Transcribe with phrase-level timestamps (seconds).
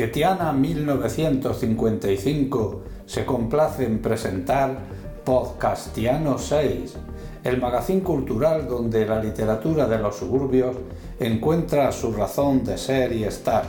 [0.00, 4.78] Bezquetiana 1955 se complace en presentar
[5.26, 6.96] Podcastiano 6,
[7.44, 10.74] el magazín cultural donde la literatura de los suburbios
[11.18, 13.64] encuentra su razón de ser y estar.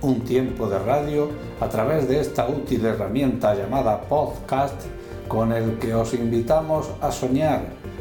[0.00, 1.28] Un tiempo de radio
[1.60, 4.82] a través de esta útil herramienta llamada podcast
[5.28, 7.60] con el que os invitamos a soñar,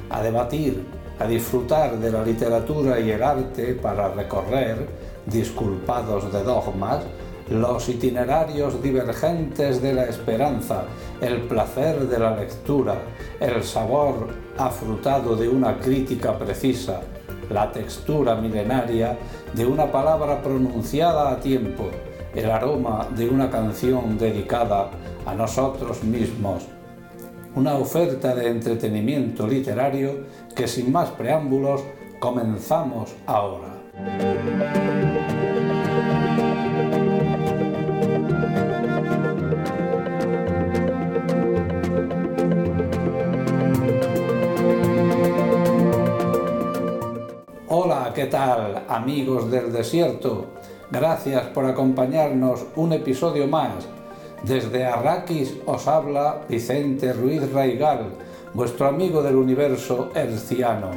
[0.09, 0.83] a debatir,
[1.19, 4.89] a disfrutar de la literatura y el arte para recorrer
[5.27, 7.03] disculpados de dogmas,
[7.49, 10.85] los itinerarios divergentes de la esperanza,
[11.19, 12.95] el placer de la lectura,
[13.39, 14.27] el sabor
[14.57, 17.01] afrutado de una crítica precisa,
[17.49, 19.17] la textura milenaria
[19.53, 21.89] de una palabra pronunciada a tiempo,
[22.33, 24.89] el aroma de una canción dedicada
[25.25, 26.63] a nosotros mismos.
[27.53, 30.25] Una oferta de entretenimiento literario
[30.55, 31.81] que sin más preámbulos
[32.19, 35.10] comenzamos ahora.
[48.21, 50.51] ¿Qué tal amigos del desierto?
[50.91, 53.87] Gracias por acompañarnos un episodio más.
[54.43, 58.09] Desde Arrakis os habla Vicente Ruiz Raigal,
[58.53, 60.91] vuestro amigo del universo herciano.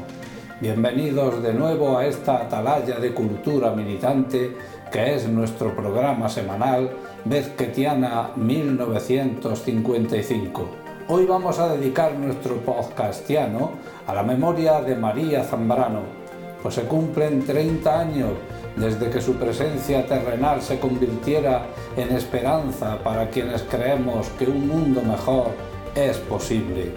[0.60, 4.54] Bienvenidos de nuevo a esta atalaya de cultura militante
[4.92, 6.90] que es nuestro programa semanal
[7.24, 10.68] Bezquetiana 1955.
[11.08, 13.70] Hoy vamos a dedicar nuestro podcastiano
[14.06, 16.23] a la memoria de María Zambrano,
[16.64, 18.30] pues se cumplen 30 años
[18.74, 25.02] desde que su presencia terrenal se convirtiera en esperanza para quienes creemos que un mundo
[25.02, 25.48] mejor
[25.94, 26.90] es posible.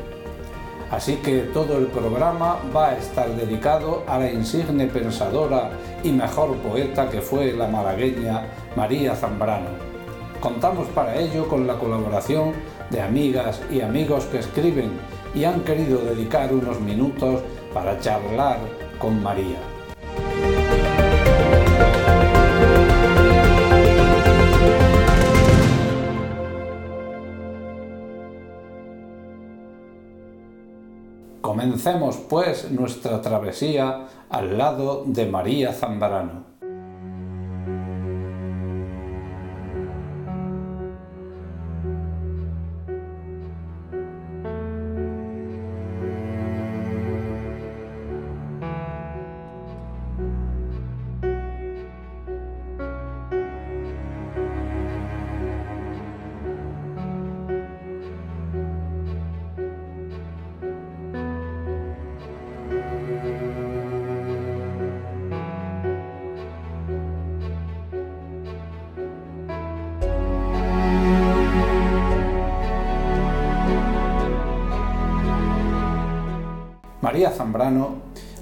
[0.90, 5.72] Así que todo el programa va a estar dedicado a la insigne pensadora
[6.02, 8.44] y mejor poeta que fue la malagueña
[8.78, 9.68] María Zambrano.
[10.40, 12.54] Contamos para ello con la colaboración
[12.90, 14.92] de amigas y amigos que escriben
[15.36, 17.42] y han querido dedicar unos minutos
[17.74, 19.60] para charlar con María.
[31.42, 36.57] Comencemos pues nuestra travesía al lado de María Zambrano.
[77.18, 77.96] María Zambrano,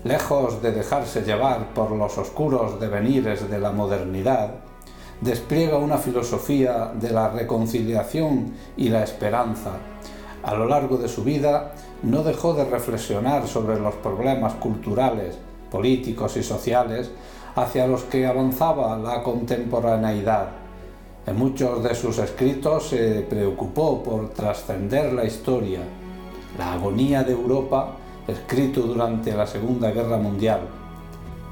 [0.04, 4.52] lejos de dejarse llevar por los oscuros devenires de la modernidad,
[5.22, 9.78] despliega una filosofía de la reconciliación y la esperanza.
[10.44, 11.72] A lo largo de su vida
[12.04, 15.38] no dejó de reflexionar sobre los problemas culturales,
[15.72, 17.12] políticos y sociales
[17.56, 20.50] hacia los que avanzaba la contemporaneidad.
[21.26, 25.80] En muchos de sus escritos se preocupó por trascender la historia,
[26.58, 30.62] la agonía de Europa escrito durante la Segunda Guerra Mundial,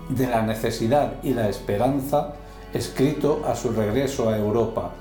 [0.09, 2.33] de la necesidad y la esperanza,
[2.73, 4.91] escrito a su regreso a Europa,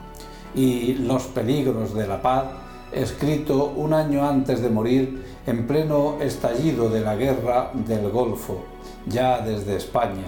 [0.54, 2.44] y Los peligros de la paz,
[2.92, 8.62] escrito un año antes de morir en pleno estallido de la guerra del Golfo,
[9.06, 10.26] ya desde España.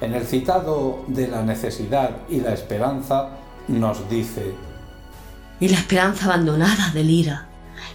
[0.00, 3.30] En el citado de la necesidad y la esperanza
[3.68, 4.54] nos dice,
[5.58, 7.46] y la esperanza abandonada delira,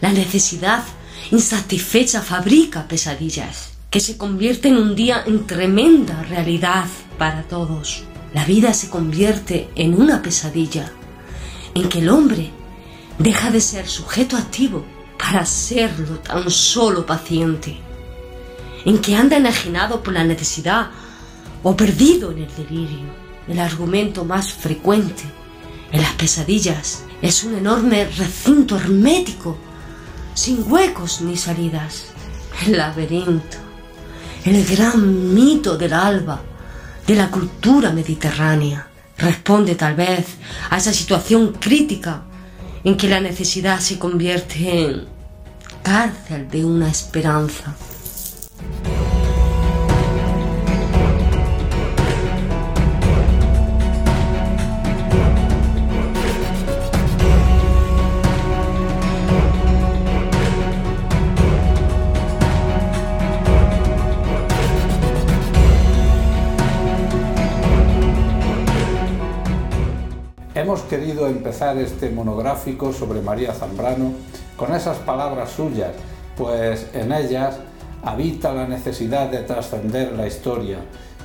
[0.02, 0.84] la necesidad
[1.30, 6.86] insatisfecha fabrica pesadillas que se convierten un día en tremenda realidad
[7.18, 8.04] para todos.
[8.34, 10.92] La vida se convierte en una pesadilla
[11.76, 12.52] en que el hombre
[13.20, 14.86] deja de ser sujeto activo
[15.18, 17.78] para serlo tan solo paciente,
[18.86, 20.90] en que anda enajenado por la necesidad
[21.62, 23.22] o perdido en el delirio.
[23.48, 25.24] El argumento más frecuente
[25.92, 29.58] en las pesadillas es un enorme recinto hermético
[30.34, 32.06] sin huecos ni salidas.
[32.66, 33.58] El laberinto,
[34.46, 36.42] el gran mito del alba,
[37.08, 38.88] de la cultura mediterránea,
[39.18, 40.26] responde tal vez
[40.70, 42.24] a esa situación crítica
[42.84, 45.06] en que la necesidad se convierte en
[45.84, 47.76] cárcel de una esperanza.
[70.72, 74.14] Hemos querido empezar este monográfico sobre María Zambrano
[74.56, 75.92] con esas palabras suyas,
[76.38, 77.58] pues en ellas
[78.04, 80.78] habita la necesidad de trascender la historia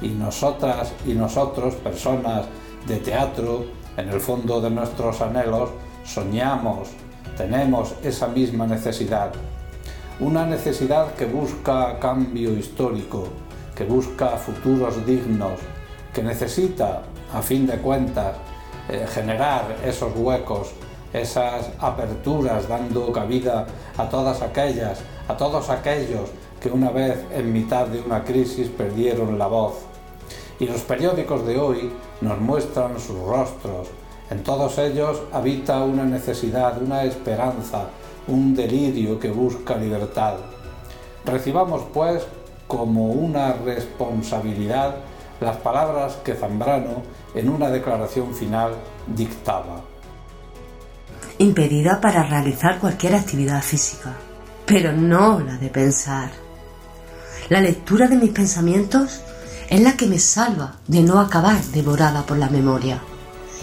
[0.03, 2.47] y nosotras y nosotros, personas
[2.89, 3.67] de teatro,
[3.97, 5.71] en el fondo de nuestros anhelos,
[6.05, 6.89] soñamos,
[7.37, 9.31] tenemos esa misma necesidad.
[10.19, 13.29] Una necesidad que busca cambio histórico,
[13.77, 15.61] que busca futuros dignos,
[16.13, 17.03] que necesita,
[17.33, 18.35] a fin de cuentas,
[18.89, 20.71] eh, generar esos huecos,
[21.13, 23.67] esas aperturas, dando cabida
[23.97, 26.31] a todas aquellas, a todos aquellos
[26.61, 29.75] que una vez en mitad de una crisis perdieron la voz.
[30.59, 33.89] Y los periódicos de hoy nos muestran sus rostros.
[34.31, 37.87] En todos ellos habita una necesidad, una esperanza,
[38.27, 40.35] un delirio que busca libertad.
[41.25, 42.27] Recibamos, pues,
[42.67, 44.97] como una responsabilidad
[45.41, 47.03] las palabras que Zambrano
[47.37, 48.75] en una declaración final
[49.07, 49.83] dictaba.
[51.39, 54.17] Impedida para realizar cualquier actividad física,
[54.65, 56.31] pero no la de pensar.
[57.51, 59.21] La lectura de mis pensamientos
[59.69, 63.03] es la que me salva de no acabar devorada por la memoria.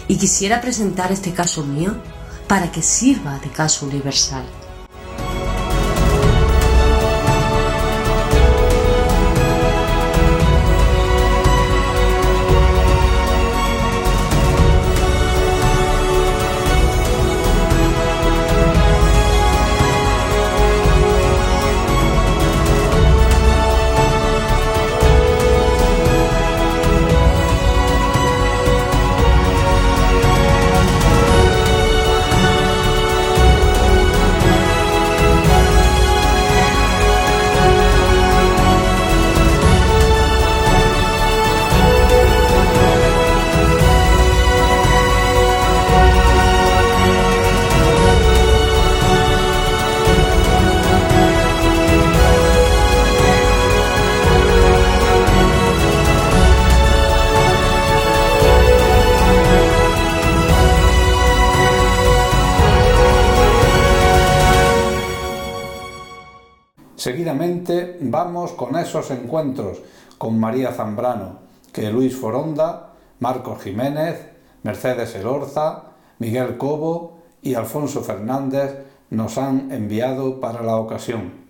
[0.08, 1.96] Y quisiera presentar este caso mío
[2.48, 4.44] para que sirva de caso universal.
[68.14, 69.82] Vamos con esos encuentros
[70.20, 71.40] con María Zambrano,
[71.74, 74.30] que Luis Foronda, Marcos Jiménez,
[74.62, 75.86] Mercedes Elorza,
[76.20, 81.43] Miguel Cobo y Alfonso Fernández nos han enviado para la ocasión.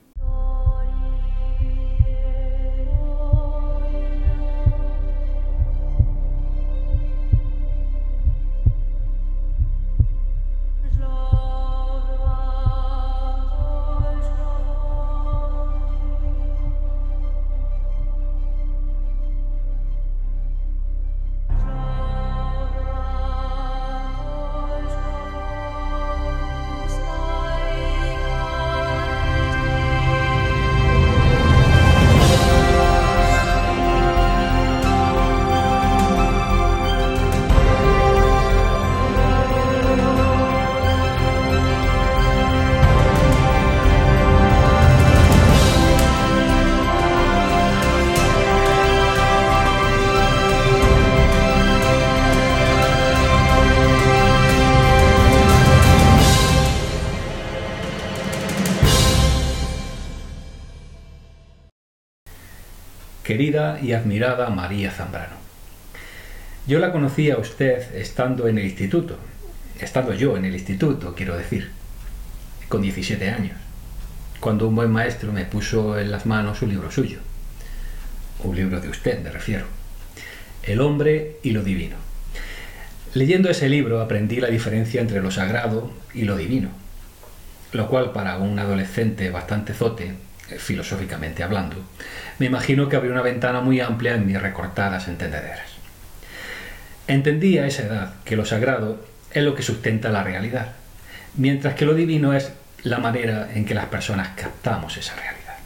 [63.34, 65.38] Querida y admirada María Zambrano.
[66.68, 69.18] Yo la conocí a usted estando en el instituto,
[69.80, 71.72] estando yo en el instituto, quiero decir,
[72.70, 73.58] con 17 años,
[74.40, 77.22] cuando un buen maestro me puso en las manos un libro suyo,
[78.44, 79.66] un libro de usted me refiero,
[80.62, 81.96] El hombre y lo divino.
[83.16, 86.70] Leyendo ese libro aprendí la diferencia entre lo sagrado y lo divino,
[87.72, 90.14] lo cual para un adolescente bastante zote
[90.58, 91.78] filosóficamente hablando,
[92.40, 95.72] me imagino que habría una ventana muy amplia en mis recortadas entendederas.
[97.08, 100.74] Entendí a esa edad que lo sagrado es lo que sustenta la realidad,
[101.36, 102.52] mientras que lo divino es
[102.84, 105.58] la manera en que las personas captamos esa realidad.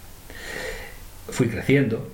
[1.30, 2.12] Fui creciendo,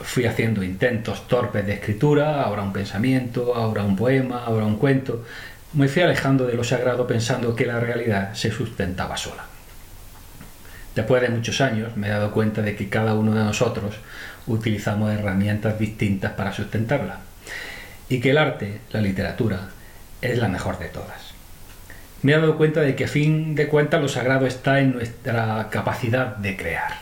[0.00, 5.24] fui haciendo intentos torpes de escritura, ahora un pensamiento, ahora un poema, ahora un cuento.
[5.72, 9.51] Me fui alejando de lo sagrado pensando que la realidad se sustentaba sola.
[10.94, 13.94] Después de muchos años me he dado cuenta de que cada uno de nosotros
[14.46, 17.20] utilizamos herramientas distintas para sustentarla
[18.08, 19.68] y que el arte, la literatura,
[20.20, 21.32] es la mejor de todas.
[22.22, 25.68] Me he dado cuenta de que a fin de cuentas lo sagrado está en nuestra
[25.70, 26.98] capacidad de crear.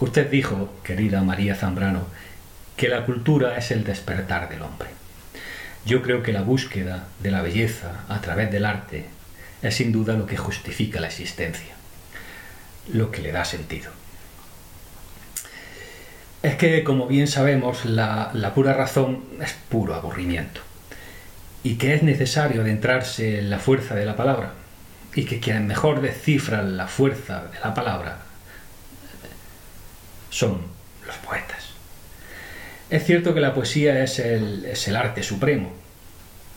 [0.00, 2.06] Usted dijo, querida María Zambrano,
[2.76, 4.88] que la cultura es el despertar del hombre.
[5.86, 9.06] Yo creo que la búsqueda de la belleza a través del arte
[9.62, 11.74] es sin duda lo que justifica la existencia,
[12.92, 13.90] lo que le da sentido.
[16.42, 20.60] Es que, como bien sabemos, la, la pura razón es puro aburrimiento
[21.62, 24.54] y que es necesario adentrarse en la fuerza de la palabra
[25.14, 28.18] y que quienes mejor descifran la fuerza de la palabra
[30.30, 30.62] son
[31.06, 31.70] los poetas.
[32.90, 35.72] Es cierto que la poesía es el, es el arte supremo.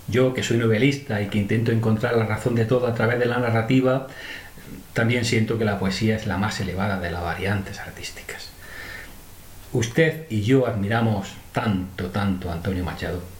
[0.07, 3.25] Yo, que soy novelista y que intento encontrar la razón de todo a través de
[3.25, 4.07] la narrativa,
[4.93, 8.49] también siento que la poesía es la más elevada de las variantes artísticas.
[9.73, 13.35] Usted y yo admiramos tanto, tanto a Antonio Machado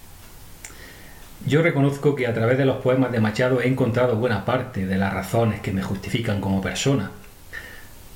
[1.45, 4.97] yo reconozco que a través de los poemas de Machado he encontrado buena parte de
[4.97, 7.11] las razones que me justifican como persona,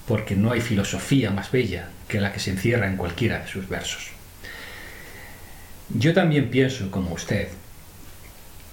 [0.08, 3.70] porque no hay filosofía más bella que la que se encierra en cualquiera de sus
[3.70, 4.10] versos.
[5.90, 7.50] Yo también pienso, como usted,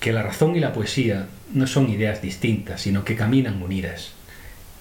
[0.01, 4.13] que la razón y la poesía no son ideas distintas, sino que caminan unidas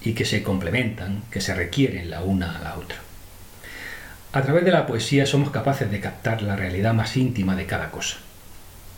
[0.05, 2.99] y que se complementan, que se requieren la una a la otra.
[4.31, 7.91] A través de la poesía somos capaces de captar la realidad más íntima de cada
[7.91, 8.17] cosa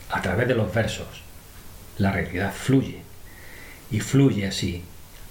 [0.09, 1.07] a través de los versos,
[1.97, 3.01] la realidad fluye
[3.91, 4.83] y fluye así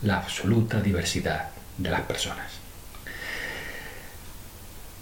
[0.02, 2.52] la absoluta diversidad de las personas.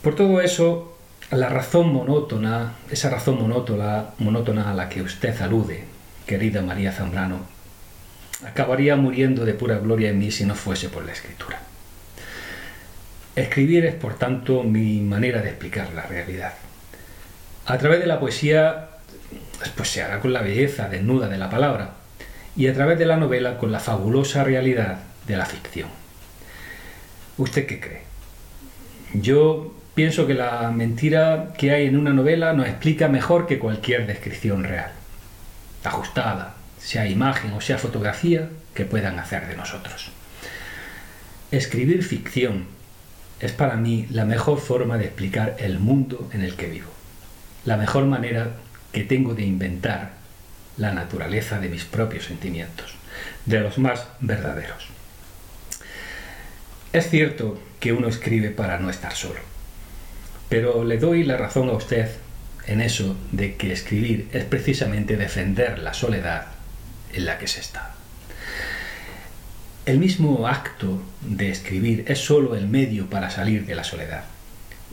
[0.02, 0.96] Por todo eso,
[1.30, 5.84] la razón monótona, esa razón monótona, monótona a la que usted alude,
[6.26, 7.53] querida María Zambrano,
[8.46, 11.60] acabaría muriendo de pura gloria en mí si no fuese por la escritura.
[13.36, 16.54] Escribir es, por tanto, mi manera de explicar la realidad.
[17.66, 18.90] A través de la poesía
[19.76, 21.92] pues se hará con la belleza desnuda de la palabra
[22.56, 25.88] y a través de la novela con la fabulosa realidad de la ficción.
[27.38, 28.02] ¿Usted qué cree?
[29.14, 34.06] Yo pienso que la mentira que hay en una novela nos explica mejor que cualquier
[34.06, 34.92] descripción real,
[35.82, 40.10] ajustada, sea imagen o sea fotografía, que puedan hacer de nosotros.
[41.50, 42.66] Escribir ficción
[43.40, 46.90] es para mí la mejor forma de explicar el mundo en el que vivo,
[47.64, 48.56] la mejor manera
[48.92, 50.12] que tengo de inventar
[50.76, 52.94] la naturaleza de mis propios sentimientos,
[53.46, 54.88] de los más verdaderos.
[56.92, 59.40] Es cierto que uno escribe para no estar solo,
[60.48, 62.10] pero le doy la razón a usted
[62.66, 66.53] en eso de que escribir es precisamente defender la soledad
[67.14, 67.94] en la que se está.
[69.86, 74.24] El mismo acto de escribir es sólo el medio para salir de la soledad.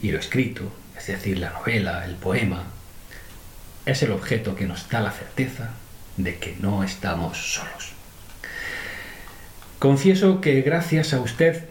[0.02, 2.64] Y lo escrito, es decir, la novela, el poema,
[3.86, 5.70] es el objeto que nos da la certeza
[6.16, 7.92] de que no estamos solos.
[9.78, 11.64] Confieso que gracias a usted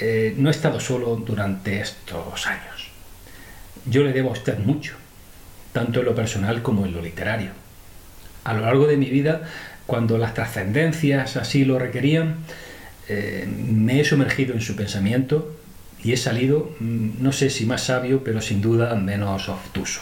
[0.00, 2.88] eh, no he estado solo durante estos años.
[3.84, 4.94] Yo le debo a usted mucho,
[5.72, 7.65] tanto en lo personal como en lo literario.
[8.46, 9.42] A lo largo de mi vida,
[9.86, 12.36] cuando las trascendencias así lo requerían,
[13.08, 15.56] eh, me he sumergido en su pensamiento
[16.04, 20.00] y he salido, mm, no sé si más sabio, pero sin duda menos obtuso.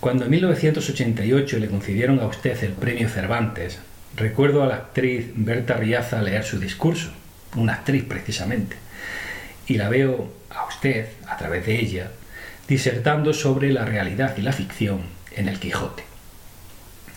[0.00, 3.78] Cuando en 1988 le concedieron a usted el premio Cervantes,
[4.16, 7.12] recuerdo a la actriz Berta Riaza leer su discurso,
[7.54, 8.74] una actriz precisamente,
[9.68, 12.10] y la veo a usted, a través de ella,
[12.66, 15.02] disertando sobre la realidad y la ficción
[15.36, 16.11] en el Quijote.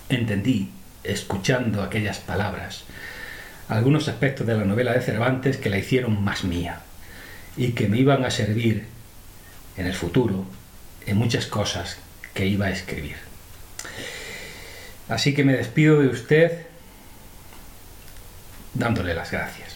[0.09, 0.69] Entendí,
[1.03, 2.83] escuchando aquellas palabras,
[3.67, 6.81] algunos aspectos de la novela de Cervantes que la hicieron más mía
[7.57, 8.85] y que me iban a servir
[9.77, 10.45] en el futuro
[11.05, 11.97] en muchas cosas
[12.33, 13.15] que iba a escribir.
[15.09, 16.65] Así que me despido de usted
[18.73, 19.75] dándole las gracias.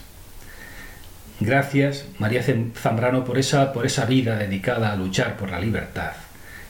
[1.40, 2.44] Gracias, María
[2.76, 6.12] Zambrano, por esa, por esa vida dedicada a luchar por la libertad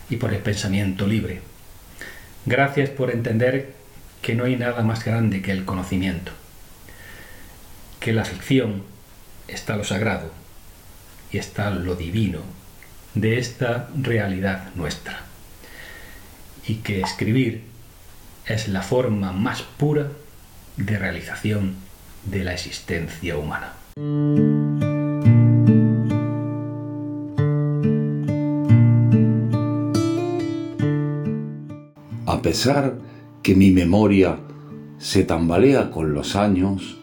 [0.08, 1.50] y por el pensamiento libre.
[2.47, 3.75] Gracias por entender
[4.23, 6.32] que no hay nada más grande que el conocimiento,
[8.00, 8.82] que la ficción
[9.49, 10.30] está lo sagrado
[11.32, 12.40] y está lo divino
[13.14, 15.23] de esta realidad nuestra.
[16.66, 17.64] Y que escribir
[18.47, 20.09] es la forma más pura
[20.76, 21.76] de realización
[22.25, 23.73] de la existencia humana.
[32.40, 32.94] A pesar
[33.42, 34.38] que mi memoria
[34.97, 36.97] se tambalea con los años,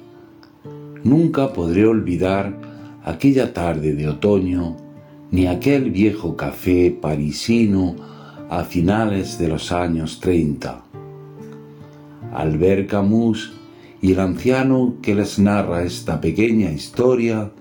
[1.03, 2.57] nunca podré olvidar
[3.03, 4.77] aquella tarde de otoño,
[5.29, 7.95] ni aquel viejo café parisino
[8.49, 10.83] a finales de los años 30.
[12.33, 13.53] Al ver Camus
[14.01, 17.51] y el anciano que les narra esta pequeña historia,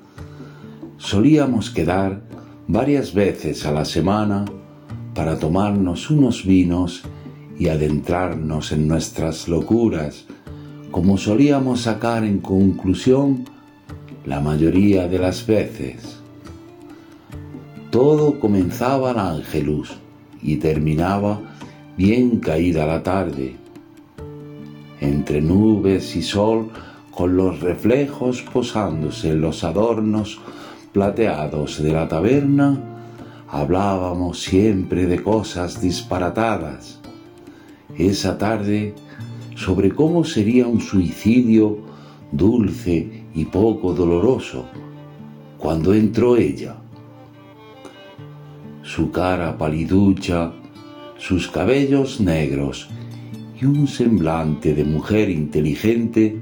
[0.97, 2.23] solíamos quedar
[2.68, 4.47] varias veces a la semana
[5.14, 7.04] para tomarnos unos vinos
[7.58, 10.25] y adentrarnos en nuestras locuras,
[10.90, 13.44] como solíamos sacar en conclusión
[14.25, 16.18] la mayoría de las veces.
[17.90, 19.96] Todo comenzaba al ángelus
[20.42, 21.40] y terminaba
[21.96, 23.56] bien caída la tarde,
[25.00, 26.70] entre nubes y sol
[27.10, 30.38] con los reflejos posándose en los adornos
[30.92, 32.78] plateados de la taberna,
[33.48, 36.95] hablábamos siempre de cosas disparatadas.
[37.98, 38.94] Esa tarde
[39.54, 41.78] sobre cómo sería un suicidio
[42.30, 44.66] dulce y poco doloroso
[45.58, 46.76] cuando entró ella.
[48.82, 50.52] Su cara paliducha,
[51.18, 52.88] sus cabellos negros
[53.60, 56.38] y un semblante de mujer inteligente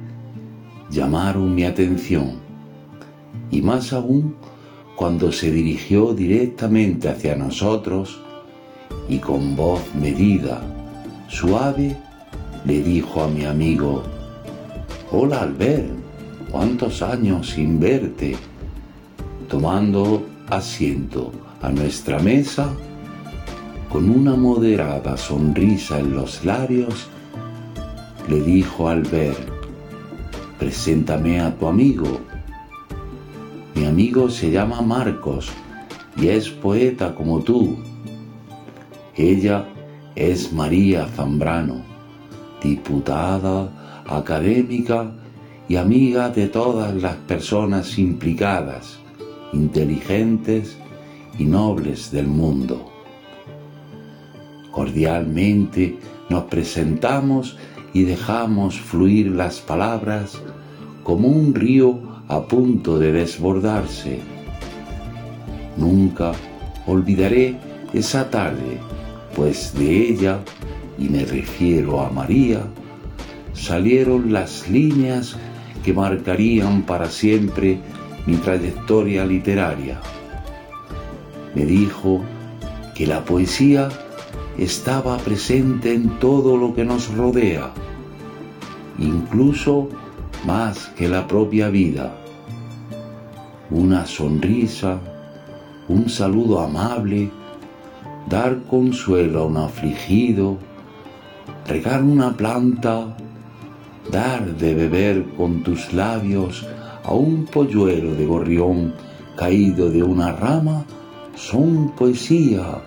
[0.90, 2.32] llamaron mi atención,
[3.50, 4.34] y más aún
[4.96, 8.20] cuando se dirigió directamente hacia nosotros
[9.08, 10.74] y con voz medida,
[11.28, 11.97] suave,
[12.64, 14.02] le dijo a mi amigo,
[15.11, 15.90] Hola Albert,
[16.50, 18.37] ¿cuántos años sin verte?
[19.49, 22.73] Tomando asiento a nuestra mesa,
[23.90, 27.09] con una moderada sonrisa en los labios,
[28.28, 29.38] le dijo Albert,
[30.59, 32.21] preséntame a tu amigo.
[33.75, 35.50] Mi amigo se llama Marcos
[36.16, 37.76] y es poeta como tú.
[39.16, 39.67] Ella
[40.17, 41.83] es María Zambrano,
[42.63, 43.69] diputada,
[44.07, 45.13] académica
[45.69, 48.99] y amiga de todas las personas implicadas,
[49.53, 50.77] inteligentes
[51.39, 52.91] y nobles del mundo.
[54.71, 55.99] Cordialmente
[56.29, 57.57] nos presentamos
[57.93, 60.41] y dejamos fluir las palabras
[61.03, 64.21] como un río a punto de desbordarse.
[65.77, 66.33] Nunca
[66.87, 67.57] olvidaré
[67.93, 68.81] esa tarde,
[69.34, 70.40] pues de ella,
[70.99, 72.62] y me refiero a María,
[73.52, 75.36] salieron las líneas
[75.84, 77.78] que marcarían para siempre
[78.26, 80.00] mi trayectoria literaria.
[81.54, 82.23] Me dijo
[82.94, 83.88] que la poesía
[84.56, 87.70] estaba presente en todo lo que nos rodea,
[88.99, 89.88] incluso
[90.47, 92.14] más que la propia vida.
[93.70, 95.00] Una sonrisa,
[95.88, 97.30] un saludo amable,
[98.28, 100.58] dar consuelo a un afligido,
[101.67, 103.17] regar una planta,
[104.10, 106.67] dar de beber con tus labios
[107.04, 108.95] a un polluelo de gorrión
[109.37, 110.84] caído de una rama,
[111.37, 112.82] son poesía.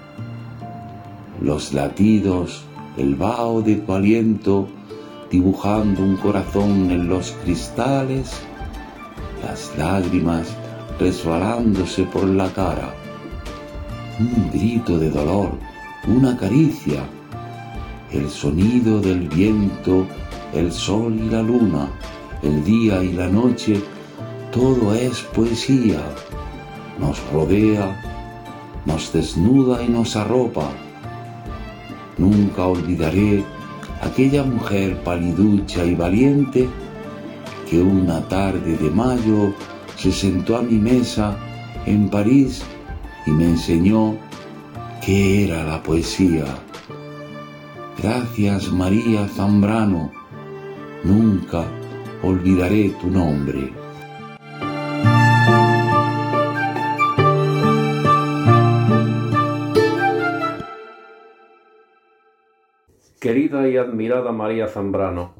[1.41, 2.63] Los latidos,
[2.97, 4.67] el vaho de tu aliento
[5.29, 8.31] dibujando un corazón en los cristales,
[9.43, 10.47] las lágrimas
[10.99, 12.93] resbalándose por la cara,
[14.19, 15.51] un grito de dolor,
[16.07, 17.03] una caricia,
[18.11, 20.07] el sonido del viento,
[20.53, 21.89] el sol y la luna,
[22.41, 23.81] el día y la noche,
[24.51, 26.01] todo es poesía,
[26.99, 28.01] nos rodea,
[28.85, 30.69] nos desnuda y nos arropa.
[32.17, 33.43] Nunca olvidaré
[34.01, 36.67] aquella mujer paliducha y valiente
[37.69, 39.53] que una tarde de mayo
[39.95, 41.35] se sentó a mi mesa
[41.85, 42.63] en París
[43.27, 44.15] y me enseñó
[45.05, 46.45] qué era la poesía.
[48.01, 50.11] Gracias María Zambrano,
[51.03, 51.65] nunca
[52.23, 53.73] olvidaré tu nombre.
[63.19, 65.33] Querida y admirada María Zambrano,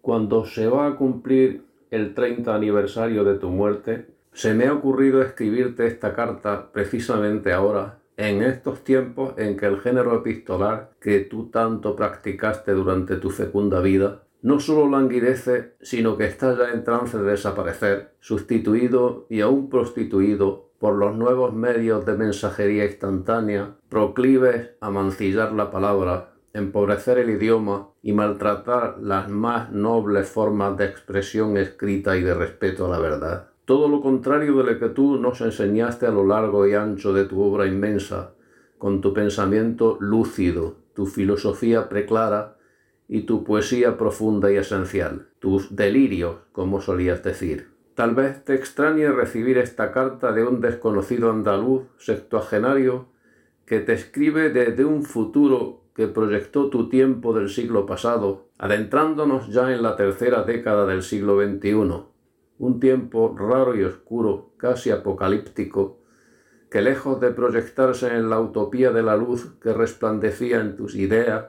[0.00, 5.22] cuando se va a cumplir el 30 aniversario de tu muerte, se me ha ocurrido
[5.22, 11.50] escribirte esta carta precisamente ahora, en estos tiempos en que el género epistolar que tú
[11.50, 17.18] tanto practicaste durante tu fecunda vida no solo languidece, sino que está ya en trance
[17.18, 24.90] de desaparecer, sustituido y aún prostituido por los nuevos medios de mensajería instantánea, proclives a
[24.90, 32.16] mancillar la palabra empobrecer el idioma y maltratar las más nobles formas de expresión escrita
[32.16, 33.49] y de respeto a la verdad.
[33.70, 37.24] Todo lo contrario de lo que tú nos enseñaste a lo largo y ancho de
[37.24, 38.34] tu obra inmensa,
[38.78, 42.56] con tu pensamiento lúcido, tu filosofía preclara
[43.06, 47.68] y tu poesía profunda y esencial, tus delirios, como solías decir.
[47.94, 53.06] Tal vez te extrañe recibir esta carta de un desconocido andaluz sextuagenario
[53.66, 59.72] que te escribe desde un futuro que proyectó tu tiempo del siglo pasado, adentrándonos ya
[59.72, 62.10] en la tercera década del siglo XXI,
[62.60, 65.98] un tiempo raro y oscuro, casi apocalíptico,
[66.70, 71.46] que lejos de proyectarse en la utopía de la luz que resplandecía en tus ideas,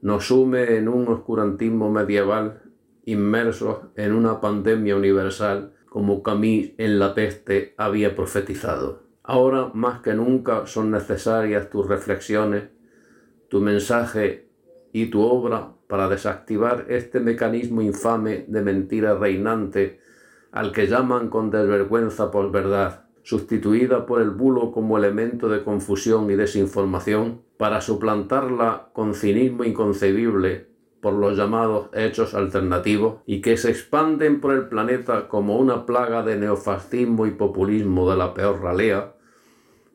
[0.00, 2.60] nos sume en un oscurantismo medieval
[3.04, 9.04] inmersos en una pandemia universal como Camille en la peste había profetizado.
[9.22, 12.64] Ahora más que nunca son necesarias tus reflexiones,
[13.48, 14.48] tu mensaje
[14.92, 20.04] y tu obra para desactivar este mecanismo infame de mentira reinante
[20.52, 26.30] al que llaman con desvergüenza por verdad, sustituida por el bulo como elemento de confusión
[26.30, 30.68] y desinformación, para suplantarla con cinismo inconcebible
[31.00, 36.22] por los llamados hechos alternativos y que se expanden por el planeta como una plaga
[36.22, 39.14] de neofascismo y populismo de la peor ralea,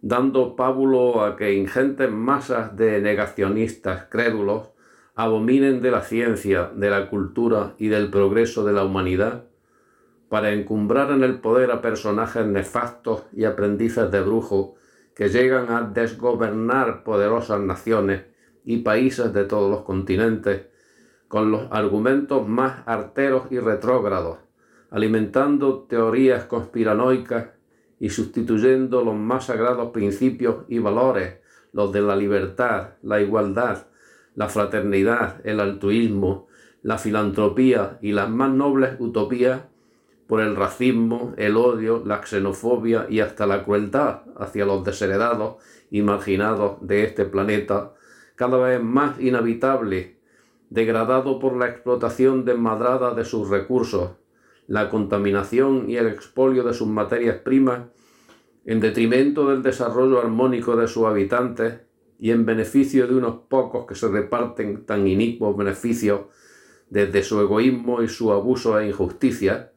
[0.02, 4.70] dando pábulo a que ingentes masas de negacionistas crédulos
[5.16, 9.46] abominen de la ciencia, de la cultura y del progreso de la humanidad,
[10.32, 14.76] para encumbrar en el poder a personajes nefastos y aprendices de brujo
[15.14, 18.24] que llegan a desgobernar poderosas naciones
[18.64, 20.68] y países de todos los continentes
[21.28, 24.38] con los argumentos más arteros y retrógrados,
[24.90, 27.50] alimentando teorías conspiranoicas
[28.00, 31.40] y sustituyendo los más sagrados principios y valores,
[31.74, 33.88] los de la libertad, la igualdad,
[34.36, 36.48] la fraternidad, el altruismo,
[36.84, 39.64] la filantropía y las más nobles utopías
[40.32, 45.56] por el racismo, el odio, la xenofobia y hasta la crueldad hacia los desheredados
[45.90, 47.96] y marginados de este planeta,
[48.36, 50.22] cada vez más inhabitable,
[50.70, 54.12] degradado por la explotación desmadrada de sus recursos,
[54.68, 57.90] la contaminación y el expolio de sus materias primas,
[58.64, 61.82] en detrimento del desarrollo armónico de sus habitantes
[62.20, 66.22] y en beneficio de unos pocos que se reparten tan inicuos beneficios
[66.90, 69.72] desde su egoísmo y su abuso e injusticia,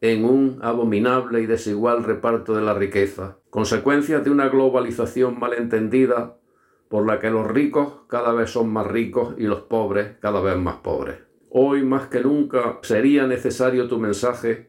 [0.00, 6.36] en un abominable y desigual reparto de la riqueza, consecuencia de una globalización malentendida
[6.88, 10.56] por la que los ricos cada vez son más ricos y los pobres cada vez
[10.56, 11.16] más pobres.
[11.50, 14.68] Hoy más que nunca sería necesario tu mensaje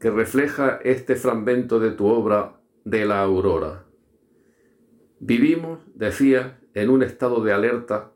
[0.00, 3.84] que refleja este fragmento de tu obra de la aurora.
[5.20, 8.12] Vivimos, decía, en un estado de alerta,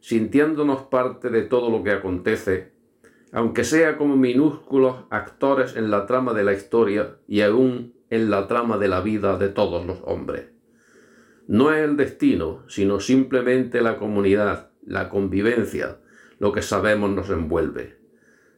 [0.00, 2.72] sintiéndonos parte de todo lo que acontece,
[3.32, 8.48] aunque sea como minúsculos actores en la trama de la historia y aún en la
[8.48, 10.46] trama de la vida de todos los hombres.
[11.46, 15.98] No es el destino, sino simplemente la comunidad, la convivencia,
[16.38, 17.98] lo que sabemos nos envuelve.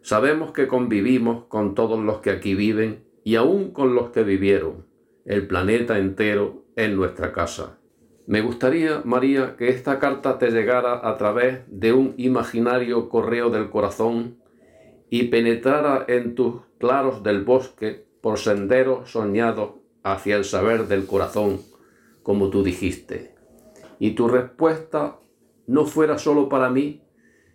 [0.02, 4.86] Sabemos que convivimos con todos los que aquí viven y aún con los que vivieron.
[5.24, 7.78] El planeta entero es nuestra casa.
[8.26, 13.68] Me gustaría, María, que esta carta te llegara a través de un imaginario correo del
[13.68, 14.41] corazón
[15.12, 19.72] y penetrara en tus claros del bosque por senderos soñados
[20.02, 21.60] hacia el saber del corazón,
[22.22, 23.34] como tú dijiste.
[23.98, 25.18] Y tu respuesta
[25.66, 27.04] no fuera solo para mí,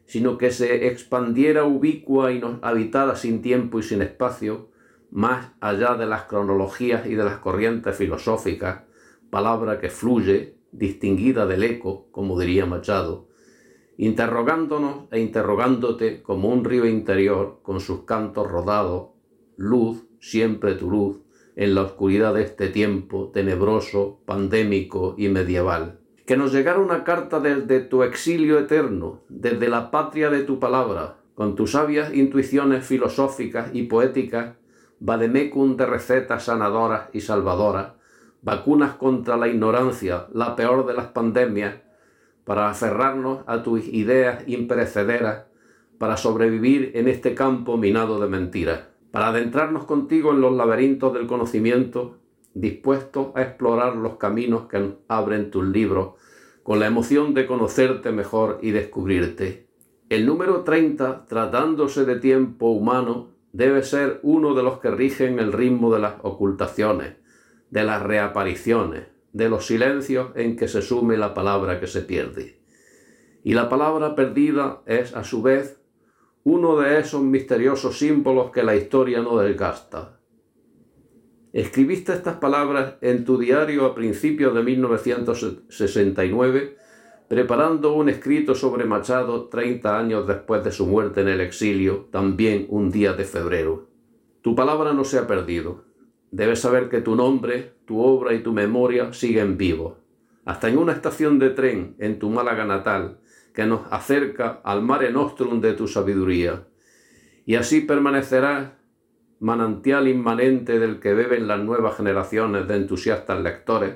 [0.05, 4.69] sino que se expandiera ubicua y nos habitara sin tiempo y sin espacio,
[5.09, 8.83] más allá de las cronologías y de las corrientes filosóficas,
[9.31, 13.29] palabra que fluye, distinguida del eco, como diría Machado,
[13.97, 19.09] interrogándonos e interrogándote como un río interior con sus cantos rodados,
[19.55, 21.17] luz, siempre tu luz,
[21.55, 25.99] en la oscuridad de este tiempo tenebroso, pandémico y medieval.
[26.27, 31.17] Que nos llegara una carta desde tu exilio eterno, desde la patria de tu palabra,
[31.33, 34.55] con tus sabias intuiciones filosóficas y poéticas,
[34.99, 37.93] vademecum de recetas sanadoras y salvadoras,
[38.41, 41.75] vacunas contra la ignorancia, la peor de las pandemias,
[42.47, 45.47] para aferrarnos a tus ideas imperecederas,
[45.97, 51.27] para sobrevivir en este campo minado de mentiras, para adentrarnos contigo en los laberintos del
[51.27, 52.19] conocimiento
[52.53, 56.13] dispuesto a explorar los caminos que abren tus libros,
[56.63, 59.67] con la emoción de conocerte mejor y descubrirte.
[60.07, 65.51] El número 30, tratándose de tiempo humano, debe ser uno de los que rigen el
[65.51, 67.15] ritmo de las ocultaciones,
[67.71, 72.59] de las reapariciones, de los silencios en que se sume la palabra que se pierde.
[73.43, 75.79] Y la palabra perdida es, a su vez,
[76.43, 80.17] uno de esos misteriosos símbolos que la historia no desgasta,
[81.57, 86.77] Escribiste estas palabras en tu diario a principios de 1969,
[87.27, 92.67] preparando un escrito sobre Machado 30 años después de su muerte en el exilio, también
[92.69, 93.87] un día de febrero.
[94.43, 95.86] Tu palabra no se ha perdido.
[96.31, 99.95] Debes saber que tu nombre, tu obra y tu memoria siguen vivos.
[100.45, 103.19] Hasta en una estación de tren en tu Málaga natal,
[103.53, 106.67] que nos acerca al mare nostrum de tu sabiduría.
[107.45, 108.71] Y así permanecerás
[109.39, 113.95] manantial inmanente del que beben las nuevas generaciones de entusiastas lectores,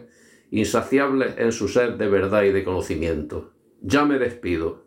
[0.51, 3.53] insaciables en su sed de verdad y de conocimiento.
[3.81, 4.85] Ya me despido.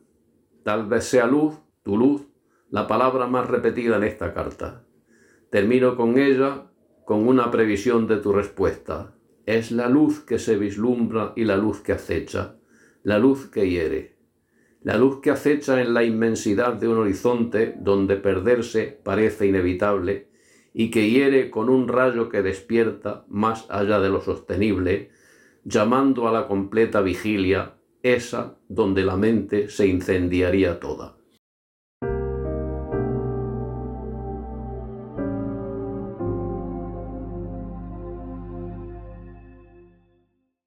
[0.62, 2.22] Tal vez sea luz, tu luz,
[2.70, 4.84] la palabra más repetida en esta carta.
[5.50, 6.70] Termino con ella
[7.04, 9.14] con una previsión de tu respuesta.
[9.46, 12.56] Es la luz que se vislumbra y la luz que acecha,
[13.02, 14.16] la luz que hiere,
[14.84, 20.28] la luz que acecha en la inmensidad de un horizonte donde perderse parece inevitable
[20.74, 25.10] y que hiere con un rayo que despierta más allá de lo sostenible,
[25.64, 31.16] llamando a la completa vigilia, esa donde la mente se incendiaría toda.